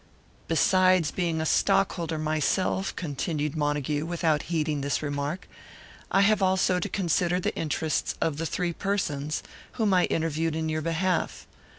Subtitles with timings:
[0.47, 5.47] "Besides being a stockholder myself," continued Montague, without heeding this remark,
[6.09, 9.43] "I have also to consider the interests of the three persons
[9.73, 11.45] whom I interviewed in your behalf.